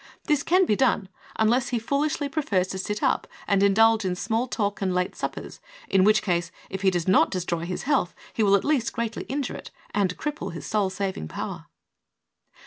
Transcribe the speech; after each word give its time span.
This 0.23 0.41
can 0.41 0.65
be 0.65 0.75
done, 0.75 1.09
unless 1.35 1.67
he 1.69 1.77
foolishly 1.77 2.27
prefers 2.27 2.65
to 2.69 2.79
sit 2.79 3.03
up 3.03 3.27
and 3.47 3.61
indulge 3.61 4.03
in 4.03 4.15
small 4.15 4.47
talk 4.47 4.81
and 4.81 4.95
late 4.95 5.15
suppers, 5.15 5.59
in 5.87 6.03
which 6.03 6.23
case, 6.23 6.51
if 6.71 6.81
he 6.81 6.89
does 6.89 7.07
not 7.07 7.29
destroy 7.29 7.65
his 7.65 7.83
health, 7.83 8.15
he 8.33 8.41
will 8.41 8.55
at 8.55 8.65
least 8.65 8.93
greatly 8.93 9.25
injure 9.29 9.53
it 9.55 9.69
and 9.93 10.17
cripple 10.17 10.53
his 10.53 10.65
soul 10.65 10.89
saving 10.89 11.27
power. 11.27 11.67